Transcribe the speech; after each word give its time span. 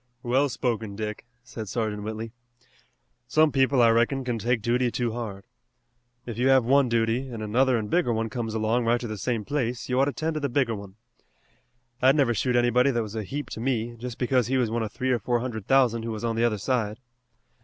"Well 0.23 0.49
spoken, 0.49 0.95
Dick," 0.95 1.27
said 1.43 1.69
Sergeant 1.69 2.01
Whitley. 2.01 2.31
"Some 3.27 3.51
people, 3.51 3.83
I 3.83 3.91
reckon, 3.91 4.23
can 4.23 4.39
take 4.39 4.63
duty 4.63 4.89
too 4.89 5.11
hard. 5.11 5.43
If 6.25 6.39
you 6.39 6.47
have 6.49 6.65
one 6.65 6.89
duty 6.89 7.29
an' 7.29 7.43
another 7.43 7.77
an' 7.77 7.85
bigger 7.87 8.11
one 8.11 8.27
comes 8.27 8.55
along 8.55 8.85
right 8.85 8.99
to 8.99 9.07
the 9.07 9.15
same 9.19 9.45
place 9.45 9.89
you 9.89 9.99
ought 9.99 10.05
to 10.05 10.11
'tend 10.13 10.33
to 10.33 10.39
the 10.39 10.49
bigger 10.49 10.73
one. 10.73 10.95
I'd 12.01 12.15
never 12.15 12.33
shoot 12.33 12.55
anybody 12.55 12.89
that 12.89 13.03
was 13.03 13.13
a 13.13 13.21
heap 13.21 13.51
to 13.51 13.59
me 13.59 13.95
just 13.95 14.17
because 14.17 14.47
he 14.47 14.57
was 14.57 14.71
one 14.71 14.81
of 14.81 14.91
three 14.91 15.11
or 15.11 15.19
four 15.19 15.39
hundred 15.39 15.67
thousand 15.67 16.01
who 16.01 16.09
was 16.11 16.23
on 16.23 16.35
the 16.35 16.45
other 16.45 16.57
side. 16.57 16.99